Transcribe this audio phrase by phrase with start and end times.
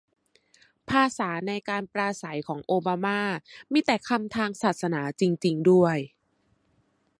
[0.89, 3.21] ภาษาในการปราศรัยของโอบาม่า
[3.71, 5.97] มีแต่คำทางศาสนาจริงด้วย